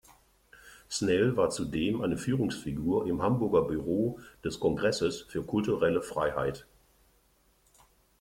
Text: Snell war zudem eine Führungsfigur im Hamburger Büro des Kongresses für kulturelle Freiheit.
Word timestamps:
Snell 0.89 1.37
war 1.37 1.51
zudem 1.51 2.01
eine 2.01 2.17
Führungsfigur 2.17 3.05
im 3.05 3.21
Hamburger 3.21 3.61
Büro 3.61 4.19
des 4.43 4.59
Kongresses 4.59 5.21
für 5.21 5.43
kulturelle 5.43 6.01
Freiheit. 6.01 6.65